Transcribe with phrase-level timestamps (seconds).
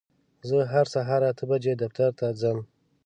[0.47, 2.57] زه هر سهار اته بجې دفتر ته ځم.